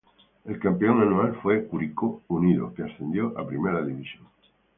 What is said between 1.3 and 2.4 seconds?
fue Curicó